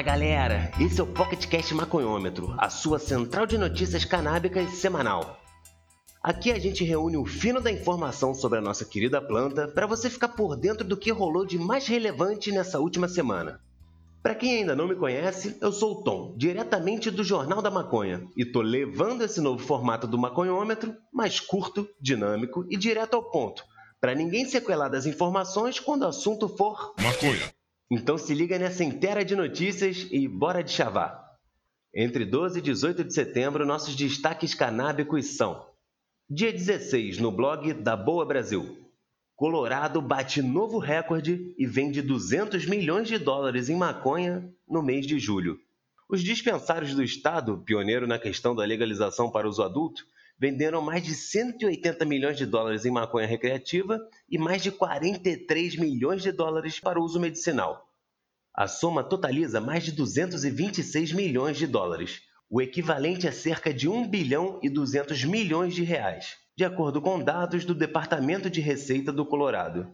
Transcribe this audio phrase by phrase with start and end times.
[0.00, 5.38] Fala galera, esse é o PocketCast Maconhômetro, a sua central de notícias canábicas semanal.
[6.22, 10.08] Aqui a gente reúne o fino da informação sobre a nossa querida planta para você
[10.08, 13.60] ficar por dentro do que rolou de mais relevante nessa última semana.
[14.22, 18.26] Para quem ainda não me conhece, eu sou o Tom, diretamente do Jornal da Maconha,
[18.34, 23.62] e tô levando esse novo formato do maconhômetro, mais curto, dinâmico e direto ao ponto,
[24.00, 27.59] para ninguém sequelar das informações quando o assunto for Maconha.
[27.92, 31.28] Então se liga nessa inteira de notícias e bora de chavar.
[31.92, 35.66] Entre 12 e 18 de setembro, nossos destaques canábicos são:
[36.28, 38.78] Dia 16, no blog da Boa Brasil.
[39.34, 45.18] Colorado bate novo recorde e vende 200 milhões de dólares em maconha no mês de
[45.18, 45.58] julho.
[46.08, 50.06] Os dispensários do estado, pioneiro na questão da legalização para uso adulto,
[50.38, 56.22] venderam mais de 180 milhões de dólares em maconha recreativa e mais de 43 milhões
[56.22, 57.89] de dólares para uso medicinal.
[58.60, 64.06] A soma totaliza mais de 226 milhões de dólares, o equivalente a cerca de 1
[64.06, 69.24] bilhão e 200 milhões de reais, de acordo com dados do Departamento de Receita do
[69.24, 69.90] Colorado.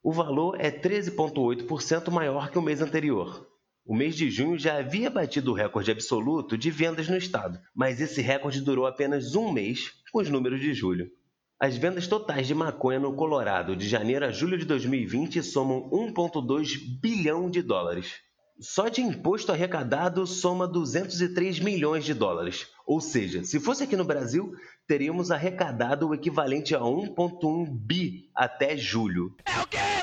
[0.00, 3.44] O valor é 13,8% maior que o mês anterior,
[3.84, 8.00] o mês de junho já havia batido o recorde absoluto de vendas no estado, mas
[8.00, 11.10] esse recorde durou apenas um mês, com os números de julho.
[11.58, 17.00] As vendas totais de maconha no Colorado de janeiro a julho de 2020 somam 1,2
[17.00, 18.16] bilhão de dólares.
[18.60, 22.68] Só de imposto arrecadado soma 203 milhões de dólares.
[22.86, 24.54] Ou seja, se fosse aqui no Brasil,
[24.86, 29.34] teríamos arrecadado o equivalente a 1,1 bi até julho.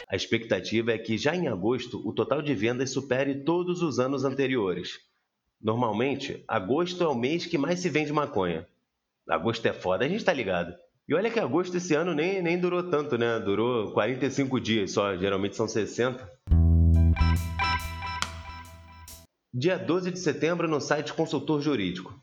[0.09, 4.25] A expectativa é que já em agosto o total de vendas supere todos os anos
[4.25, 5.01] anteriores.
[5.61, 8.67] Normalmente, agosto é o mês que mais se vende maconha.
[9.29, 10.73] Agosto é foda, a gente tá ligado.
[11.05, 13.37] E olha que agosto esse ano nem, nem durou tanto, né?
[13.37, 16.31] Durou 45 dias só, geralmente são 60.
[19.53, 22.17] Dia 12 de setembro no site Consultor Jurídico.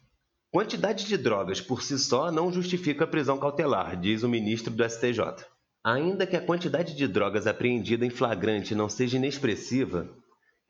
[0.51, 4.89] Quantidade de drogas por si só não justifica a prisão cautelar, diz o ministro do
[4.89, 5.45] STJ.
[5.85, 10.09] Ainda que a quantidade de drogas apreendida em flagrante não seja inexpressiva,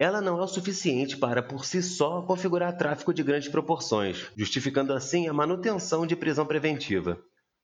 [0.01, 4.93] ela não é o suficiente para, por si só, configurar tráfico de grandes proporções, justificando
[4.93, 7.23] assim a manutenção de prisão preventiva.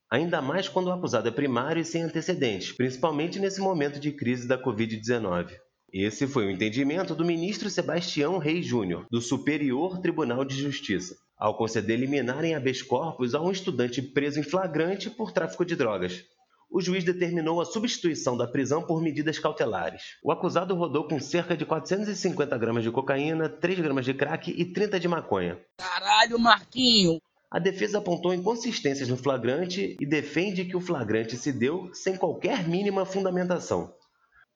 [0.09, 4.47] Ainda mais quando o acusado é primário e sem antecedentes, principalmente nesse momento de crise
[4.47, 5.51] da Covid-19.
[5.91, 11.57] Esse foi o entendimento do ministro Sebastião Reis Júnior, do Superior Tribunal de Justiça, ao
[11.57, 16.23] conceder liminar em habeas corpus a um estudante preso em flagrante por tráfico de drogas
[16.69, 20.17] o juiz determinou a substituição da prisão por medidas cautelares.
[20.23, 24.65] O acusado rodou com cerca de 450 gramas de cocaína, 3 gramas de crack e
[24.65, 25.59] 30 de maconha.
[25.77, 27.21] Caralho, Marquinho!
[27.49, 32.67] A defesa apontou inconsistências no flagrante e defende que o flagrante se deu sem qualquer
[32.67, 33.93] mínima fundamentação.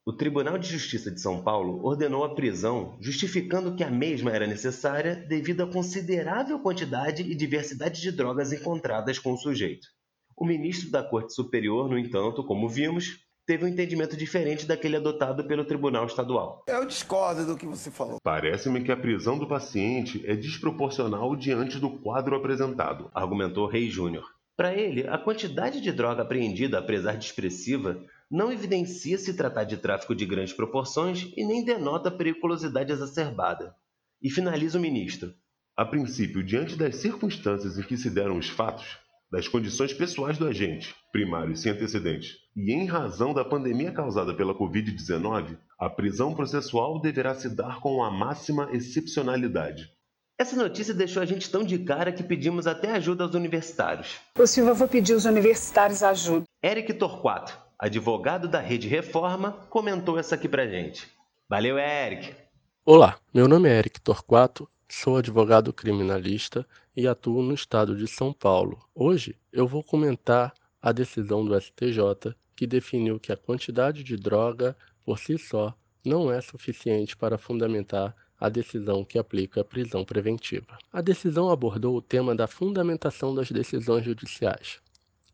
[0.06, 4.46] O Tribunal de Justiça de São Paulo ordenou a prisão, justificando que a mesma era
[4.46, 9.88] necessária devido à considerável quantidade e diversidade de drogas encontradas com o sujeito.
[10.36, 15.44] O ministro da Corte Superior, no entanto, como vimos, teve um entendimento diferente daquele adotado
[15.46, 16.64] pelo Tribunal Estadual.
[16.68, 18.18] Eu discordo do que você falou.
[18.24, 24.26] Parece-me que a prisão do paciente é desproporcional diante do quadro apresentado, argumentou Rei Júnior.
[24.56, 29.78] Para ele, a quantidade de droga apreendida, apesar de expressiva, não evidencia se tratar de
[29.78, 33.76] tráfico de grandes proporções e nem denota periculosidade exacerbada.
[34.22, 35.34] E finaliza o ministro.
[35.76, 39.00] A princípio, diante das circunstâncias em que se deram os fatos,
[39.32, 44.34] das condições pessoais do agente, primário e sem antecedentes, e em razão da pandemia causada
[44.34, 49.90] pela Covid-19, a prisão processual deverá se dar com a máxima excepcionalidade.
[50.38, 54.20] Essa notícia deixou a gente tão de cara que pedimos até ajuda aos universitários.
[54.34, 56.46] Por Silva, vou pedir aos universitários ajuda.
[56.64, 61.08] Eric Torquato, advogado da Rede Reforma, comentou essa aqui pra gente.
[61.48, 62.36] Valeu, Eric!
[62.84, 66.68] Olá, meu nome é Eric Torquato Sou advogado criminalista
[66.98, 68.84] e atuo no estado de São Paulo.
[68.96, 70.52] Hoje eu vou comentar
[70.82, 76.32] a decisão do STJ que definiu que a quantidade de droga por si só não
[76.32, 80.80] é suficiente para fundamentar a decisão que aplica a prisão preventiva.
[80.92, 84.80] A decisão abordou o tema da fundamentação das decisões judiciais.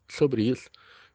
[0.06, 0.70] Sobre isso,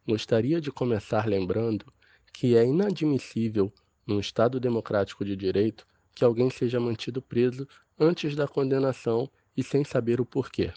[0.08, 1.84] gostaria de começar lembrando
[2.32, 3.70] que é inadmissível,
[4.06, 7.66] num Estado democrático de direito, que alguém seja mantido preso
[7.98, 10.72] antes da condenação e sem saber o porquê.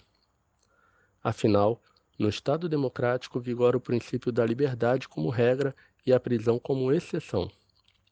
[1.23, 1.81] Afinal,
[2.17, 7.49] no Estado democrático vigora o princípio da liberdade como regra e a prisão como exceção.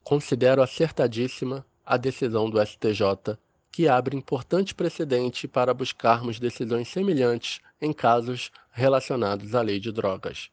[0.03, 3.37] Considero acertadíssima a decisão do STJ,
[3.71, 10.49] que abre importante precedente para buscarmos decisões semelhantes em casos relacionados à lei de drogas,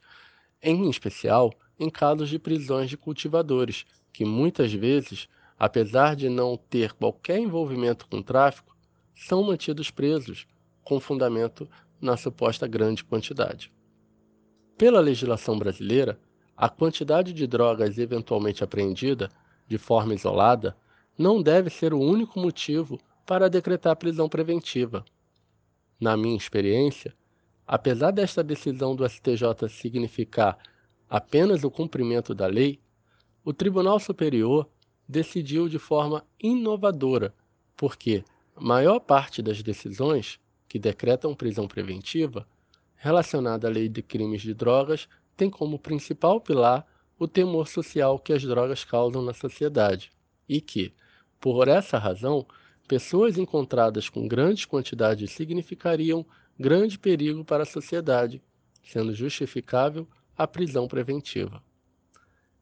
[0.62, 5.28] em especial em casos de prisões de cultivadores, que muitas vezes
[5.60, 8.74] apesar de não ter qualquer envolvimento com tráfico,
[9.14, 10.46] são mantidos presos,
[10.82, 11.68] com fundamento
[12.00, 13.70] na suposta grande quantidade.
[14.78, 16.18] Pela legislação brasileira,
[16.56, 19.28] a quantidade de drogas eventualmente apreendida,
[19.68, 20.74] de forma isolada,
[21.18, 25.04] não deve ser o único motivo para decretar prisão preventiva.
[26.00, 27.14] Na minha experiência,
[27.66, 30.56] apesar desta decisão do STJ significar
[31.06, 32.80] apenas o cumprimento da lei,
[33.44, 34.66] o Tribunal Superior
[35.10, 37.34] decidiu de forma inovadora,
[37.76, 38.24] porque
[38.54, 42.46] a maior parte das decisões que decretam prisão preventiva
[42.94, 46.86] relacionada à lei de crimes de drogas tem como principal pilar
[47.18, 50.12] o temor social que as drogas causam na sociedade
[50.48, 50.94] e que,
[51.40, 52.46] por essa razão,
[52.86, 56.24] pessoas encontradas com grandes quantidades significariam
[56.58, 58.40] grande perigo para a sociedade,
[58.82, 61.62] sendo justificável a prisão preventiva.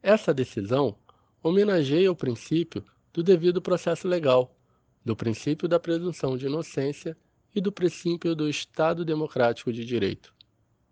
[0.01, 0.95] Essa decisão
[1.41, 2.83] homenageia o princípio
[3.13, 4.55] do devido processo legal,
[5.03, 7.17] do princípio da presunção de inocência
[7.55, 10.33] e do princípio do Estado democrático de direito,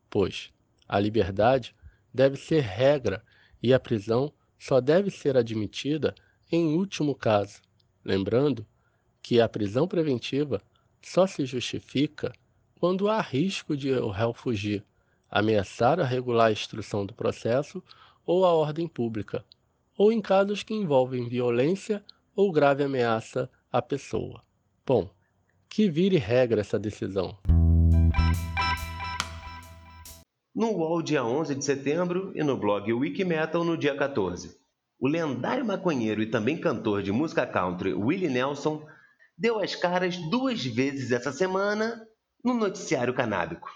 [0.09, 0.51] pois
[0.87, 1.75] a liberdade
[2.13, 3.23] deve ser regra
[3.61, 6.15] e a prisão só deve ser admitida
[6.51, 7.61] em último caso,
[8.03, 8.65] lembrando
[9.21, 10.61] que a prisão preventiva
[11.01, 12.31] só se justifica
[12.79, 14.83] quando há risco de o réu fugir,
[15.29, 17.83] ameaçar a regular instrução do processo
[18.25, 19.43] ou a ordem pública,
[19.97, 22.03] ou em casos que envolvem violência
[22.35, 24.43] ou grave ameaça à pessoa.
[24.85, 25.09] Bom,
[25.67, 27.37] que vire regra essa decisão.
[30.53, 34.57] No UOL, dia 11 de setembro, e no blog Wikimetal, no dia 14.
[34.99, 38.83] O lendário maconheiro e também cantor de música country Willie Nelson
[39.37, 42.07] deu as caras duas vezes essa semana
[42.43, 43.69] no noticiário canábico.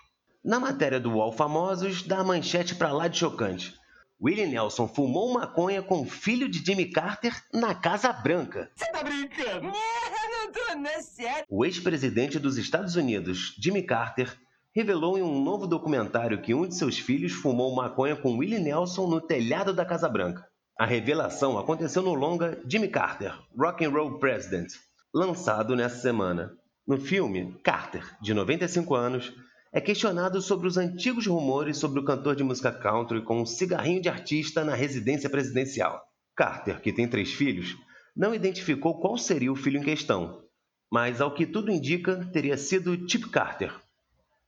[0.44, 3.80] Na matéria do UOL Famosos, dá a manchete para lá de chocante.
[4.24, 8.70] Willie Nelson fumou maconha com o filho de Jimmy Carter na Casa Branca.
[8.76, 9.66] Você tá brincando?
[9.72, 11.46] não tô, não é sério.
[11.50, 14.32] O ex-presidente dos Estados Unidos, Jimmy Carter,
[14.76, 19.08] revelou em um novo documentário que um de seus filhos fumou maconha com Willie Nelson
[19.08, 20.46] no telhado da Casa Branca.
[20.78, 24.72] A revelação aconteceu no longa Jimmy Carter, Rock and Roll President,
[25.12, 26.56] lançado nessa semana.
[26.88, 29.34] No filme, Carter, de 95 anos,
[29.74, 34.02] é questionado sobre os antigos rumores sobre o cantor de música country com um cigarrinho
[34.02, 36.02] de artista na residência presidencial.
[36.36, 37.78] Carter, que tem três filhos,
[38.16, 40.44] não identificou qual seria o filho em questão,
[40.92, 43.74] mas ao que tudo indica, teria sido Chip Carter.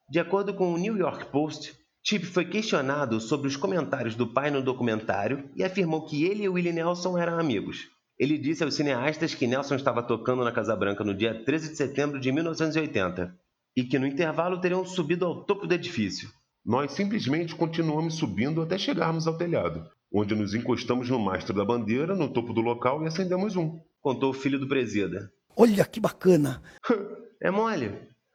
[0.10, 1.74] De acordo com o New York Post,
[2.04, 6.50] Chip foi questionado sobre os comentários do pai no documentário e afirmou que ele e
[6.50, 7.88] Willie Nelson eram amigos.
[8.20, 11.78] Ele disse aos cineastas que Nelson estava tocando na Casa Branca no dia 13 de
[11.78, 13.34] setembro de 1980
[13.76, 16.30] e que no intervalo teriam subido ao topo do edifício.
[16.66, 22.16] Nós simplesmente continuamos subindo até chegarmos ao telhado, onde nos encostamos no mastro da bandeira
[22.16, 23.80] no topo do local e acendemos um.
[24.00, 25.30] Contou o filho do presida.
[25.56, 26.62] Olha que bacana!
[27.42, 27.92] é mole.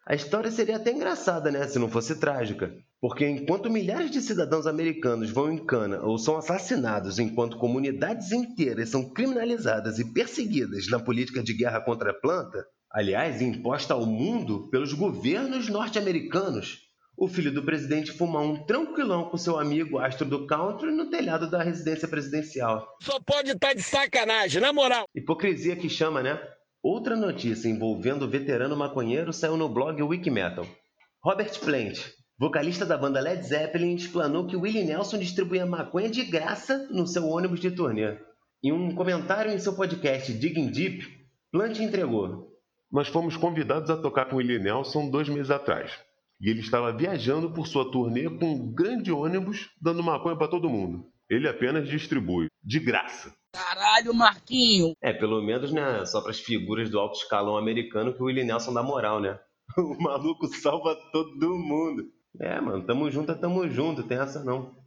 [0.06, 2.74] A história seria até engraçada, né, se não fosse trágica.
[3.00, 8.88] Porque enquanto milhares de cidadãos americanos vão em cana ou são assassinados, enquanto comunidades inteiras
[8.88, 14.68] são criminalizadas e perseguidas na política de guerra contra a planta, aliás, imposta ao mundo
[14.70, 16.88] pelos governos norte-americanos.
[17.16, 21.50] O filho do presidente fuma um tranquilão com seu amigo astro do country no telhado
[21.50, 22.86] da residência presidencial.
[23.02, 25.04] Só pode estar tá de sacanagem, na moral.
[25.14, 26.40] Hipocrisia que chama, né?
[26.80, 30.64] Outra notícia envolvendo o veterano maconheiro saiu no blog Wikimetal.
[31.20, 31.98] Robert Plant,
[32.38, 37.26] vocalista da banda Led Zeppelin, explanou que Willie Nelson distribuía maconha de graça no seu
[37.26, 38.16] ônibus de turnê.
[38.62, 41.04] Em um comentário em seu podcast Digging Deep,
[41.50, 42.46] Plant entregou:
[42.90, 45.92] nós fomos convidados a tocar com Willie Nelson dois meses atrás.
[46.40, 50.70] E ele estava viajando por sua turnê com um grande ônibus dando maconha para todo
[50.70, 51.04] mundo.
[51.28, 53.34] Ele apenas distribui, de graça.
[53.52, 54.92] Caralho, Marquinho!
[55.02, 58.44] É, pelo menos, né, só para as figuras do alto escalão americano que o Willie
[58.44, 59.38] Nelson dá moral, né?
[59.76, 62.04] O maluco salva todo mundo.
[62.40, 64.77] É, mano, tamo junto, é tamo junto, tem essa não.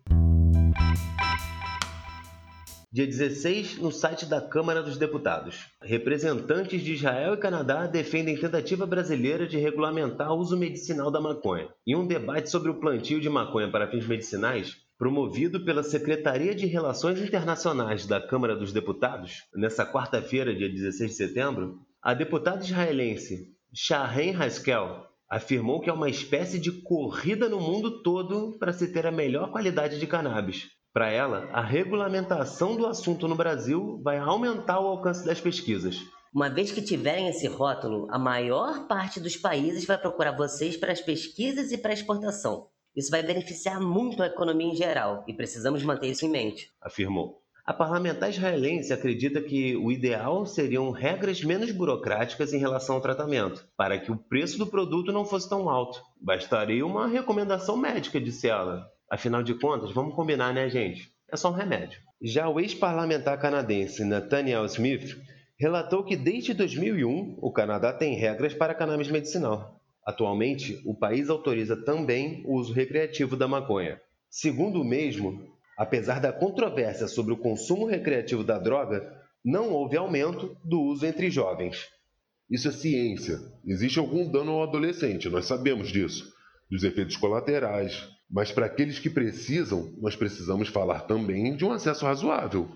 [2.94, 5.66] Dia 16, no site da Câmara dos Deputados.
[5.82, 11.70] Representantes de Israel e Canadá defendem tentativa brasileira de regulamentar o uso medicinal da maconha.
[11.88, 16.66] Em um debate sobre o plantio de maconha para fins medicinais, promovido pela Secretaria de
[16.66, 23.56] Relações Internacionais da Câmara dos Deputados, nessa quarta-feira, dia 16 de setembro, a deputada israelense
[23.74, 29.08] Shahen Haskel afirmou que é uma espécie de corrida no mundo todo para se ter
[29.08, 30.68] a melhor qualidade de cannabis.
[30.94, 36.02] Para ela, a regulamentação do assunto no Brasil vai aumentar o alcance das pesquisas.
[36.34, 40.92] Uma vez que tiverem esse rótulo, a maior parte dos países vai procurar vocês para
[40.92, 42.68] as pesquisas e para a exportação.
[42.94, 46.70] Isso vai beneficiar muito a economia em geral e precisamos manter isso em mente.
[46.82, 47.42] Afirmou.
[47.66, 53.66] A parlamentar israelense acredita que o ideal seriam regras menos burocráticas em relação ao tratamento,
[53.78, 56.02] para que o preço do produto não fosse tão alto.
[56.20, 58.91] Bastaria uma recomendação médica, disse ela.
[59.12, 61.12] Afinal de contas, vamos combinar, né, gente?
[61.30, 62.00] É só um remédio.
[62.22, 65.18] Já o ex-parlamentar canadense Nathaniel Smith
[65.60, 69.82] relatou que desde 2001 o Canadá tem regras para cannabis medicinal.
[70.06, 74.00] Atualmente, o país autoriza também o uso recreativo da maconha.
[74.30, 75.46] Segundo o mesmo,
[75.78, 79.14] apesar da controvérsia sobre o consumo recreativo da droga,
[79.44, 81.86] não houve aumento do uso entre jovens.
[82.50, 83.40] Isso é ciência.
[83.68, 86.34] Existe algum dano ao adolescente, nós sabemos disso,
[86.70, 88.10] dos efeitos colaterais.
[88.32, 92.70] Mas para aqueles que precisam, nós precisamos falar também de um acesso razoável.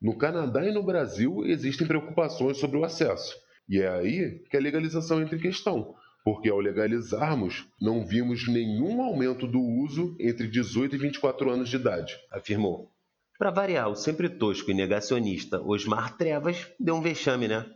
[0.00, 3.36] No Canadá e no Brasil existem preocupações sobre o acesso,
[3.68, 9.02] e é aí que a legalização entra em questão, porque ao legalizarmos, não vimos nenhum
[9.02, 12.90] aumento do uso entre 18 e 24 anos de idade, afirmou.
[13.38, 17.66] Para variar, o sempre tosco e negacionista Osmar Trevas deu um vexame, né?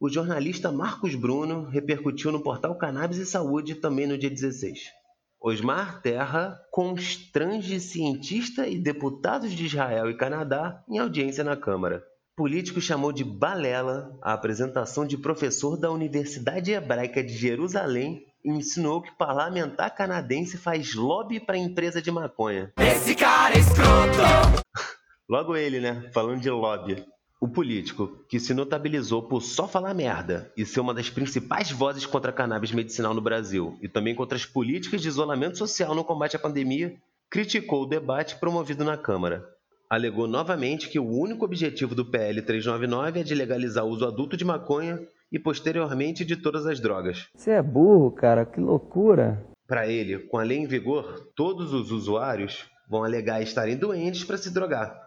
[0.00, 5.01] O jornalista Marcos Bruno repercutiu no portal Cannabis e Saúde também no dia 16.
[5.42, 12.04] Osmar Terra constrange cientista e deputados de Israel e Canadá em audiência na Câmara
[12.36, 19.00] político chamou de balela a apresentação de professor da Universidade Hebraica de Jerusalém e ensinou
[19.02, 22.72] que parlamentar canadense faz lobby para empresa de maconha.
[22.78, 24.64] Esse cara é escroto!
[25.28, 26.10] Logo ele, né?
[26.12, 27.04] Falando de lobby.
[27.42, 32.06] O político, que se notabilizou por só falar merda e ser uma das principais vozes
[32.06, 36.04] contra a cannabis medicinal no Brasil e também contra as políticas de isolamento social no
[36.04, 36.94] combate à pandemia,
[37.28, 39.44] criticou o debate promovido na Câmara
[39.90, 44.38] alegou novamente que o único objetivo do PL 399 é de legalizar o uso adulto
[44.38, 44.98] de maconha
[45.30, 47.28] e posteriormente de todas as drogas.
[47.34, 49.44] Você é burro, cara, que loucura.
[49.68, 54.38] Para ele, com a lei em vigor, todos os usuários vão alegar estarem doentes para
[54.38, 54.98] se drogar.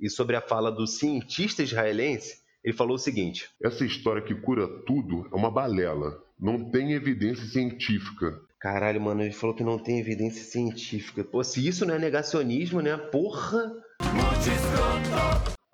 [0.00, 4.66] E sobre a fala do cientista israelense, ele falou o seguinte: Essa história que cura
[4.84, 6.22] tudo é uma balela.
[6.40, 8.40] Não tem evidência científica.
[8.58, 11.22] Caralho, mano, ele falou que não tem evidência científica.
[11.22, 12.96] Pô, se isso não é negacionismo, né?
[12.96, 13.70] Porra!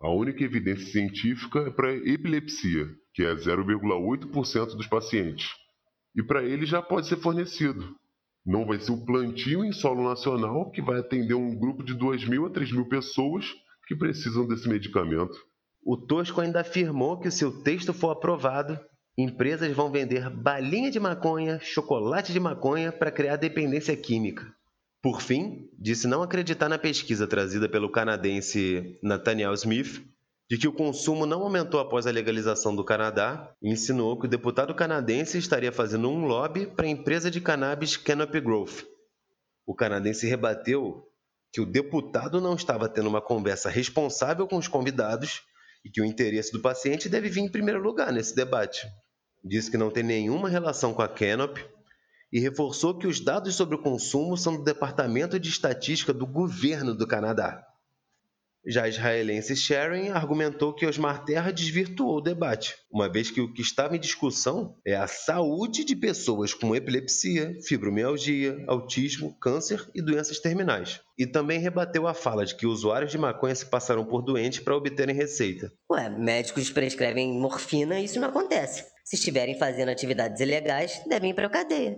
[0.01, 5.51] A única evidência científica é para epilepsia, que é 0,8% dos pacientes.
[6.17, 7.95] E para ele já pode ser fornecido.
[8.45, 12.27] Não vai ser o plantio em solo nacional que vai atender um grupo de 2
[12.29, 13.45] mil a 3 mil pessoas
[13.91, 15.37] que precisam desse medicamento.
[15.85, 18.79] O Tosco ainda afirmou que se o texto for aprovado,
[19.19, 24.47] empresas vão vender balinha de maconha, chocolate de maconha para criar dependência química.
[25.03, 30.01] Por fim, disse não acreditar na pesquisa trazida pelo canadense Nathaniel Smith
[30.49, 34.31] de que o consumo não aumentou após a legalização do Canadá e insinuou que o
[34.31, 38.85] deputado canadense estaria fazendo um lobby para a empresa de cannabis Canopy Growth.
[39.67, 41.10] O canadense rebateu
[41.53, 45.43] que o deputado não estava tendo uma conversa responsável com os convidados
[45.85, 48.87] e que o interesse do paciente deve vir em primeiro lugar nesse debate.
[49.43, 51.65] Disse que não tem nenhuma relação com a Canopy
[52.33, 56.95] e reforçou que os dados sobre o consumo são do Departamento de Estatística do Governo
[56.95, 57.67] do Canadá.
[58.67, 63.53] Já a israelense Sharon argumentou que Osmar Terra desvirtuou o debate, uma vez que o
[63.53, 70.03] que estava em discussão é a saúde de pessoas com epilepsia, fibromialgia, autismo, câncer e
[70.03, 71.01] doenças terminais.
[71.19, 74.77] E também rebateu a fala de que usuários de maconha se passaram por doentes para
[74.77, 75.73] obterem receita.
[75.91, 78.85] Ué, médicos prescrevem morfina e isso não acontece.
[79.05, 81.97] Se estiverem fazendo atividades ilegais, devem ir para a cadeia.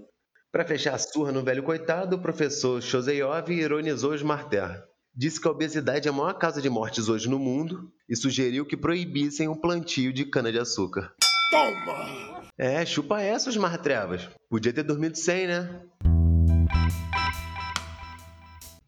[0.52, 4.86] Para fechar a surra no velho coitado, o professor Shoseyov ironizou Osmar Terra.
[5.14, 8.64] Disse que a obesidade é a maior causa de mortes hoje no mundo e sugeriu
[8.64, 11.12] que proibissem o plantio de cana-de-açúcar.
[11.50, 12.42] Toma!
[12.56, 14.26] É, chupa essa, Osmar Trevas.
[14.48, 15.82] Podia ter dormido sem, né?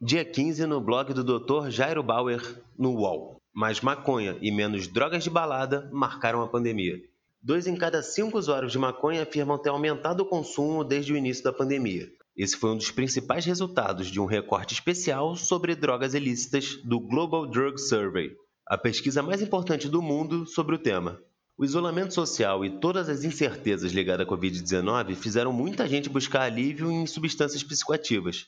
[0.01, 1.69] Dia 15 no blog do Dr.
[1.69, 2.41] Jairo Bauer,
[2.79, 3.37] no UOL.
[3.55, 7.03] Mais maconha e menos drogas de balada marcaram a pandemia.
[7.43, 11.45] Dois em cada cinco usuários de maconha afirmam ter aumentado o consumo desde o início
[11.45, 12.09] da pandemia.
[12.37, 17.47] Esse foi um dos principais resultados de um recorte especial sobre drogas ilícitas do Global
[17.47, 18.33] Drug Survey,
[18.67, 21.21] a pesquisa mais importante do mundo sobre o tema.
[21.57, 26.91] O isolamento social e todas as incertezas ligadas à Covid-19 fizeram muita gente buscar alívio
[26.91, 28.47] em substâncias psicoativas.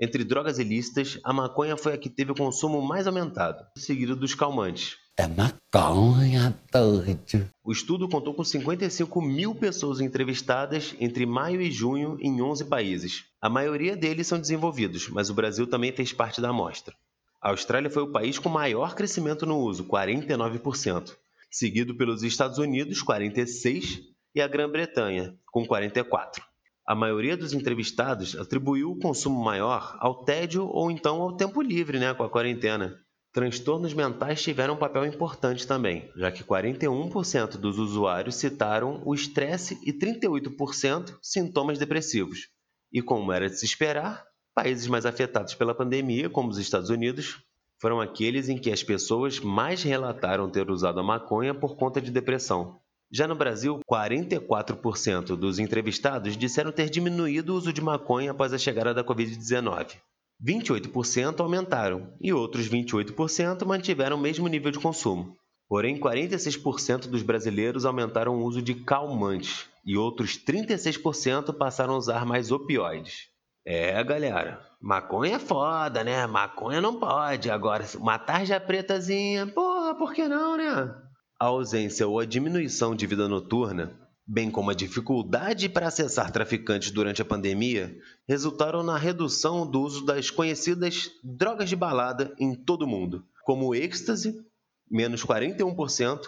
[0.00, 4.34] Entre drogas ilícitas, a maconha foi a que teve o consumo mais aumentado, seguido dos
[4.34, 4.96] calmantes.
[5.20, 7.46] É maconha, doido.
[7.62, 13.26] O estudo contou com 55 mil pessoas entrevistadas entre maio e junho em 11 países.
[13.38, 16.94] A maioria deles são desenvolvidos, mas o Brasil também fez parte da amostra.
[17.38, 21.14] A Austrália foi o país com maior crescimento no uso, 49%,
[21.50, 24.00] seguido pelos Estados Unidos, 46%,
[24.34, 26.40] e a Grã-Bretanha, com 44%.
[26.88, 31.98] A maioria dos entrevistados atribuiu o consumo maior ao tédio ou então ao tempo livre
[31.98, 32.98] né, com a quarentena.
[33.32, 39.78] Transtornos mentais tiveram um papel importante também, já que 41% dos usuários citaram o estresse
[39.84, 42.48] e 38% sintomas depressivos.
[42.92, 47.40] E como era de se esperar, países mais afetados pela pandemia, como os Estados Unidos,
[47.80, 52.10] foram aqueles em que as pessoas mais relataram ter usado a maconha por conta de
[52.10, 52.80] depressão.
[53.12, 58.58] Já no Brasil, 44% dos entrevistados disseram ter diminuído o uso de maconha após a
[58.58, 59.96] chegada da Covid-19.
[60.44, 65.36] 28% aumentaram e outros 28% mantiveram o mesmo nível de consumo.
[65.68, 72.26] Porém, 46% dos brasileiros aumentaram o uso de calmantes e outros 36% passaram a usar
[72.26, 73.28] mais opioides.
[73.64, 76.26] É, galera, maconha é foda, né?
[76.26, 77.50] Maconha não pode.
[77.50, 80.92] Agora, uma tarja pretazinha, porra, por que não, né?
[81.38, 83.96] A ausência ou a diminuição de vida noturna
[84.32, 90.06] bem como a dificuldade para acessar traficantes durante a pandemia, resultaram na redução do uso
[90.06, 94.40] das conhecidas drogas de balada em todo o mundo, como êxtase,
[94.88, 96.20] menos 41%,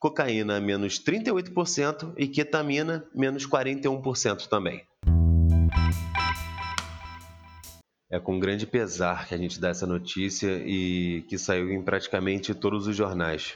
[0.00, 4.82] cocaína, menos 38% e ketamina, menos 41% também.
[8.10, 12.52] É com grande pesar que a gente dá essa notícia e que saiu em praticamente
[12.52, 13.54] todos os jornais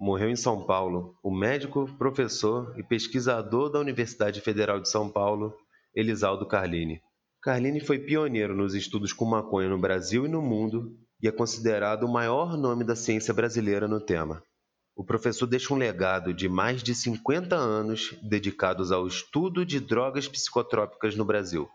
[0.00, 5.54] morreu em São Paulo o médico, professor e pesquisador da Universidade Federal de São Paulo,
[5.94, 7.02] Elisaldo Carlini.
[7.42, 12.04] Carlini foi pioneiro nos estudos com maconha no Brasil e no mundo e é considerado
[12.04, 14.42] o maior nome da ciência brasileira no tema.
[14.96, 20.26] O professor deixa um legado de mais de 50 anos dedicados ao estudo de drogas
[20.26, 21.68] psicotrópicas no Brasil.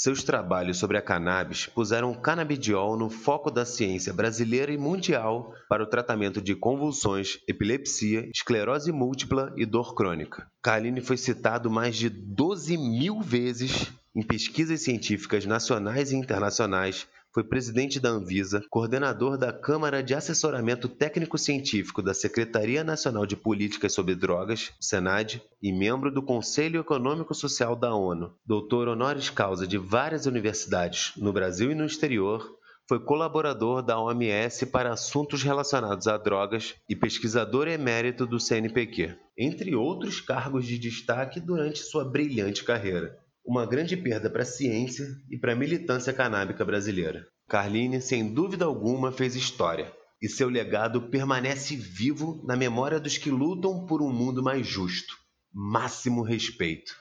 [0.00, 5.52] Seus trabalhos sobre a cannabis puseram o canabidiol no foco da ciência brasileira e mundial
[5.68, 10.46] para o tratamento de convulsões, epilepsia, esclerose múltipla e dor crônica.
[10.62, 17.44] Carline foi citado mais de 12 mil vezes em pesquisas científicas nacionais e internacionais foi
[17.44, 24.14] presidente da Anvisa, coordenador da Câmara de Assessoramento Técnico-Científico da Secretaria Nacional de Políticas sobre
[24.14, 28.34] Drogas, SENAD, e membro do Conselho Econômico Social da ONU.
[28.46, 34.64] Doutor honoris causa de várias universidades no Brasil e no exterior, foi colaborador da OMS
[34.66, 41.38] para assuntos relacionados a drogas e pesquisador emérito do CNPq, entre outros cargos de destaque
[41.38, 46.66] durante sua brilhante carreira uma grande perda para a ciência e para a militância canábica
[46.66, 47.26] brasileira.
[47.48, 53.30] Carline, sem dúvida alguma, fez história, e seu legado permanece vivo na memória dos que
[53.30, 55.14] lutam por um mundo mais justo.
[55.50, 56.94] Máximo respeito.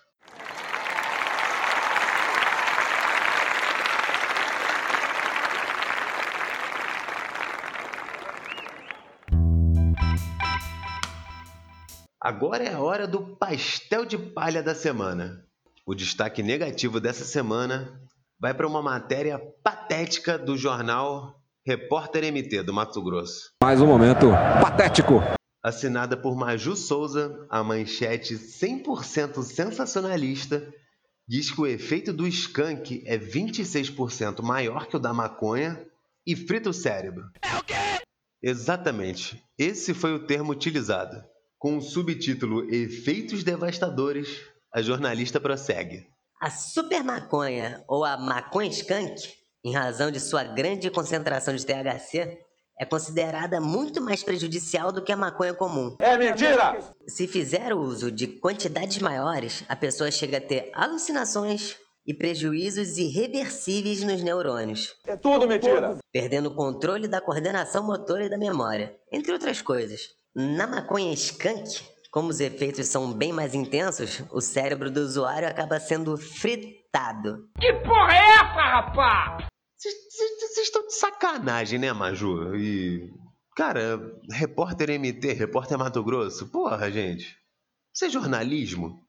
[12.21, 15.46] Agora é a hora do pastel de palha da semana.
[15.87, 17.97] O destaque negativo dessa semana
[18.37, 23.53] vai para uma matéria patética do jornal Repórter MT do Mato Grosso.
[23.63, 24.27] Mais um momento
[24.61, 25.23] patético.
[25.63, 30.69] Assinada por Maju Souza, a manchete 100% sensacionalista
[31.25, 35.81] diz que o efeito do skunk é 26% maior que o da maconha
[36.25, 37.23] e frita o cérebro.
[37.41, 37.75] É o quê?
[38.43, 39.41] Exatamente.
[39.57, 41.23] Esse foi o termo utilizado.
[41.57, 44.41] Com o subtítulo Efeitos Devastadores
[44.77, 46.05] a jornalista prossegue.
[46.39, 49.15] A super maconha, ou a maconha skunk,
[49.65, 52.37] em razão de sua grande concentração de THC,
[52.79, 55.95] é considerada muito mais prejudicial do que a maconha comum.
[55.99, 56.77] É mentira!
[57.07, 64.03] Se fizer uso de quantidades maiores, a pessoa chega a ter alucinações e prejuízos irreversíveis
[64.03, 64.93] nos neurônios.
[65.07, 65.97] É tudo mentira!
[66.13, 70.01] Perdendo o controle da coordenação motora e da memória, entre outras coisas.
[70.35, 71.81] Na maconha skunk,
[72.17, 77.47] como os efeitos são bem mais intensos, o cérebro do usuário acaba sendo fritado.
[77.59, 79.47] Que porra é essa, rapá?
[79.77, 82.55] Vocês estão de sacanagem, né, Maju?
[82.55, 83.13] E.
[83.55, 83.99] Cara,
[84.31, 87.37] repórter MT, repórter Mato Grosso, porra, gente.
[87.93, 88.99] Isso é jornalismo?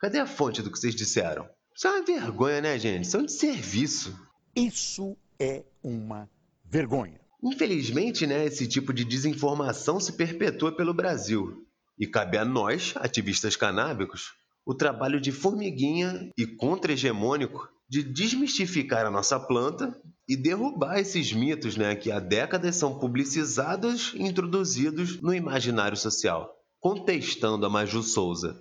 [0.00, 1.46] Cadê a fonte do que vocês disseram?
[1.76, 3.04] Isso é uma vergonha, né, gente?
[3.04, 4.18] Isso é um serviço.
[4.56, 6.30] Isso é uma
[6.64, 7.20] vergonha.
[7.42, 11.63] Infelizmente, né, esse tipo de desinformação se perpetua pelo Brasil.
[11.98, 14.32] E cabe a nós, ativistas canábicos,
[14.66, 19.96] o trabalho de formiguinha e contra-hegemônico de desmistificar a nossa planta
[20.28, 26.50] e derrubar esses mitos né, que há décadas são publicizados e introduzidos no imaginário social.
[26.80, 28.58] Contestando a Maju Souza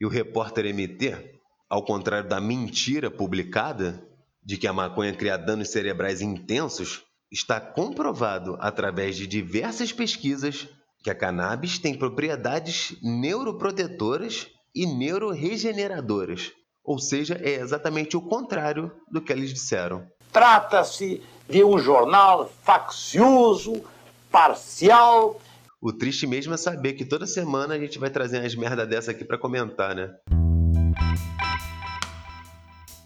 [0.00, 4.06] e o repórter MT, ao contrário da mentira publicada
[4.42, 10.68] de que a maconha cria danos cerebrais intensos, está comprovado através de diversas pesquisas
[11.04, 16.50] que a cannabis tem propriedades neuroprotetoras e neuroregeneradoras.
[16.82, 20.06] Ou seja, é exatamente o contrário do que eles disseram.
[20.32, 23.84] Trata-se de um jornal faccioso,
[24.32, 25.38] parcial.
[25.78, 29.10] O triste mesmo é saber que toda semana a gente vai trazer umas merda dessa
[29.10, 30.10] aqui para comentar, né?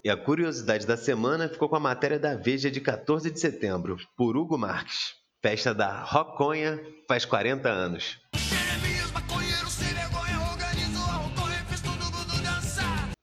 [0.05, 3.97] E a curiosidade da semana ficou com a matéria da Veja de 14 de setembro,
[4.15, 5.18] por Hugo Marques.
[5.41, 8.19] Festa da Roconha faz 40 anos.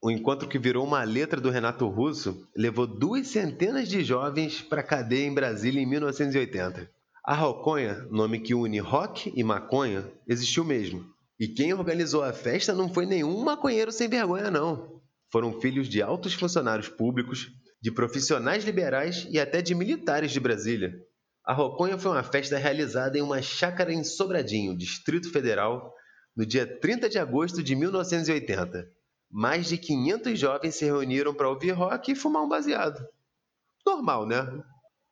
[0.01, 4.81] O encontro que virou uma letra do Renato Russo levou duas centenas de jovens para
[4.81, 6.89] a cadeia em Brasília em 1980.
[7.23, 11.05] A Roconha, nome que une rock e maconha, existiu mesmo.
[11.39, 15.01] E quem organizou a festa não foi nenhum maconheiro sem vergonha, não.
[15.31, 20.95] Foram filhos de altos funcionários públicos, de profissionais liberais e até de militares de Brasília.
[21.47, 25.95] A Roconha foi uma festa realizada em uma chácara em Sobradinho, Distrito Federal,
[26.35, 28.85] no dia 30 de agosto de 1980.
[29.31, 33.01] Mais de 500 jovens se reuniram para ouvir rock e fumar um baseado.
[33.85, 34.61] Normal, né?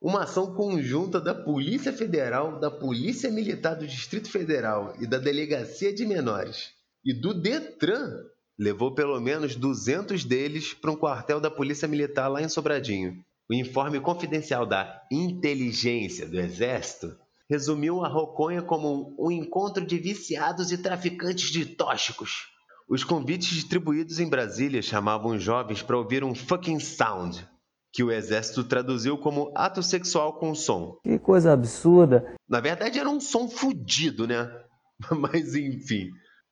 [0.02, 5.93] Uma ação conjunta da Polícia Federal, da Polícia Militar do Distrito Federal e da Delegacia
[5.93, 6.74] de Menores
[7.06, 8.12] e do Detran
[8.60, 13.24] levou pelo menos 200 deles para um quartel da Polícia Militar lá em Sobradinho.
[13.49, 17.15] O informe confidencial da Inteligência do Exército
[17.47, 22.47] resumiu a Roconha como um encontro de viciados e traficantes de tóxicos.
[22.89, 27.47] Os convites distribuídos em Brasília chamavam os jovens para ouvir um fucking sound,
[27.93, 30.97] que o exército traduziu como ato sexual com som.
[31.03, 32.36] Que coisa absurda.
[32.49, 34.51] Na verdade era um som fudido, né?
[35.12, 36.10] Mas enfim.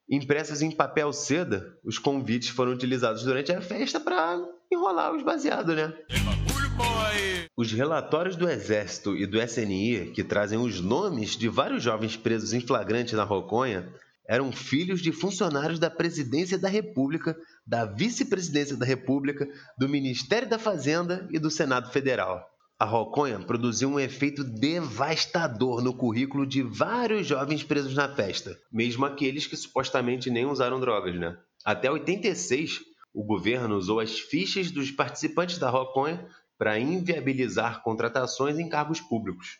[0.07, 4.39] Impressos em papel seda, os convites foram utilizados durante a festa para
[4.71, 5.91] enrolar os baseados, né?
[7.55, 12.51] Os relatórios do Exército e do SNI, que trazem os nomes de vários jovens presos
[12.51, 13.87] em flagrante na Roconha,
[14.27, 20.57] eram filhos de funcionários da Presidência da República, da Vice-Presidência da República, do Ministério da
[20.57, 22.43] Fazenda e do Senado Federal.
[22.79, 29.05] A Roconha produziu um efeito devastador no currículo de vários jovens presos na festa, mesmo
[29.05, 31.37] aqueles que supostamente nem usaram drogas, né?
[31.63, 32.81] Até 86,
[33.13, 39.59] o governo usou as fichas dos participantes da Roconha para inviabilizar contratações em cargos públicos.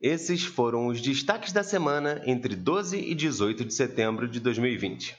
[0.00, 5.16] Esses foram os destaques da semana entre 12 e 18 de setembro de 2020.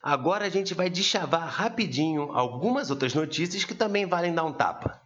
[0.00, 5.00] Agora a gente vai deschavar rapidinho algumas outras notícias que também valem dar um tapa.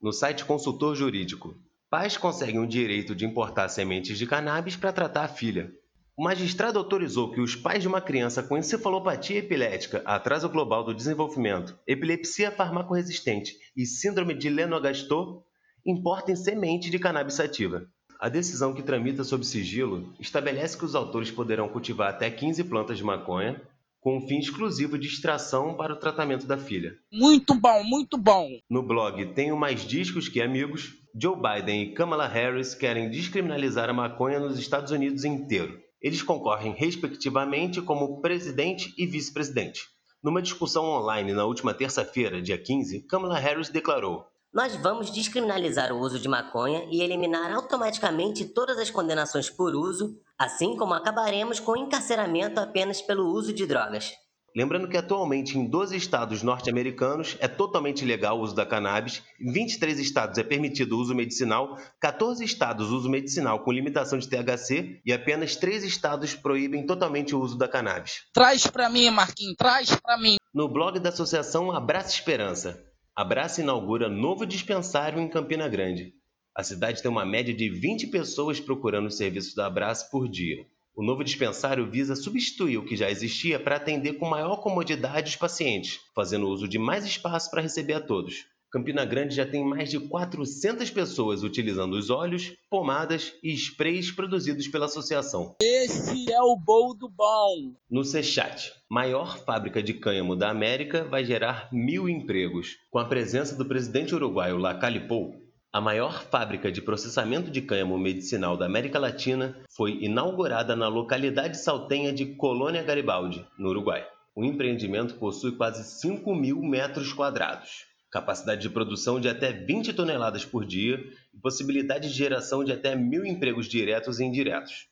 [0.00, 1.56] No site Consultor Jurídico,
[1.90, 5.72] pais conseguem o direito de importar sementes de cannabis para tratar a filha.
[6.18, 10.94] O magistrado autorizou que os pais de uma criança com encefalopatia epilética, atraso global do
[10.94, 15.42] desenvolvimento, epilepsia farmacoresistente e síndrome de Lennox-Gastaut
[15.84, 17.86] importem semente de cannabis sativa.
[18.18, 22.96] A decisão que tramita sob sigilo estabelece que os autores poderão cultivar até 15 plantas
[22.96, 23.60] de maconha
[24.00, 26.96] com um fim exclusivo de extração para o tratamento da filha.
[27.12, 28.48] Muito bom, muito bom.
[28.70, 33.92] No blog Tenho Mais Discos Que Amigos, Joe Biden e Kamala Harris querem descriminalizar a
[33.92, 35.84] maconha nos Estados Unidos inteiro.
[36.00, 39.82] Eles concorrem respectivamente como presidente e vice-presidente.
[40.22, 44.24] Numa discussão online na última terça-feira, dia 15, Kamala Harris declarou:
[44.56, 50.18] nós vamos descriminalizar o uso de maconha e eliminar automaticamente todas as condenações por uso,
[50.38, 54.14] assim como acabaremos com o encarceramento apenas pelo uso de drogas.
[54.56, 59.52] Lembrando que atualmente em 12 estados norte-americanos é totalmente legal o uso da cannabis, em
[59.52, 65.02] 23 estados é permitido o uso medicinal, 14 estados uso medicinal com limitação de THC
[65.04, 68.22] e apenas 3 estados proíbem totalmente o uso da cannabis.
[68.32, 70.38] Traz para mim, Marquinhos, traz para mim.
[70.54, 72.82] No blog da associação Abraça Esperança,
[73.14, 76.14] Abraça inaugura novo dispensário em Campina Grande.
[76.56, 80.64] A cidade tem uma média de 20 pessoas procurando os serviços da Abraça por dia.
[80.96, 85.36] O novo dispensário visa substituir o que já existia para atender com maior comodidade os
[85.36, 88.46] pacientes, fazendo uso de mais espaço para receber a todos.
[88.72, 94.68] Campina Grande já tem mais de 400 pessoas utilizando os óleos, pomadas e sprays produzidos
[94.68, 95.54] pela associação.
[95.60, 97.74] Esse é o bol do bom.
[97.90, 102.78] No Sechat, maior fábrica de cânhamo da América vai gerar mil empregos.
[102.90, 105.45] Com a presença do presidente uruguaio Lacalipou,
[105.76, 111.58] a maior fábrica de processamento de cânhamo medicinal da América Latina foi inaugurada na localidade
[111.58, 114.02] saltenha de Colônia Garibaldi, no Uruguai.
[114.34, 120.46] O empreendimento possui quase 5 mil metros quadrados capacidade de produção de até 20 toneladas
[120.46, 120.98] por dia
[121.34, 124.86] e possibilidade de geração de até mil empregos diretos e indiretos.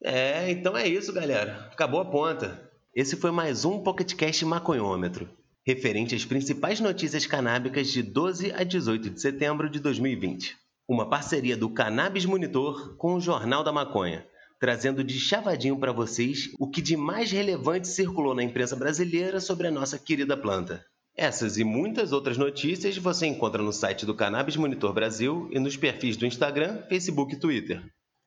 [0.00, 1.68] É, então é isso, galera.
[1.72, 2.70] Acabou a ponta.
[2.94, 5.28] Esse foi mais um PocketCast Maconhômetro,
[5.68, 10.56] referente às principais notícias canábicas de 12 a 18 de setembro de 2020.
[10.88, 14.26] Uma parceria do Cannabis Monitor com o Jornal da Maconha
[14.58, 19.68] trazendo de chavadinho para vocês o que de mais relevante circulou na imprensa brasileira sobre
[19.68, 20.84] a nossa querida planta.
[21.16, 25.76] Essas e muitas outras notícias você encontra no site do Cannabis Monitor Brasil e nos
[25.76, 27.82] perfis do Instagram, Facebook e Twitter.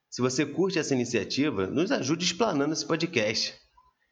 [0.09, 3.60] Se você curte essa iniciativa, nos ajude explanando esse podcast.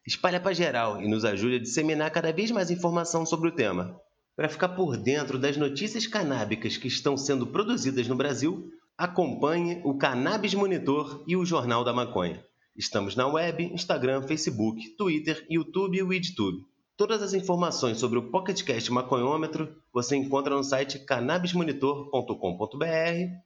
[0.06, 4.00] Espalha para geral e nos ajude a disseminar cada vez mais informação sobre o tema.
[4.34, 9.98] Para ficar por dentro das notícias canábicas que estão sendo produzidas no Brasil, acompanhe o
[9.98, 12.44] Cannabis Monitor e o Jornal da Maconha.
[12.76, 16.64] Estamos na web, Instagram, Facebook, Twitter, YouTube e WeedTube.
[16.96, 22.84] Todas as informações sobre o PocketCast Maconhômetro você encontra no site cannabismonitor.com.br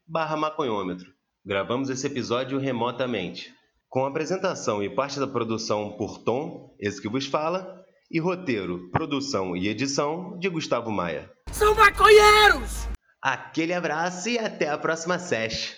[0.06, 1.12] barra maconhômetro.
[1.44, 3.52] Gravamos esse episódio remotamente,
[3.94, 7.80] com apresentação e parte da produção por Tom, esse que vos fala,
[8.10, 11.30] e roteiro, produção e edição de Gustavo Maia.
[11.52, 12.88] São maconheiros!
[13.22, 15.76] Aquele abraço e até a próxima sesh.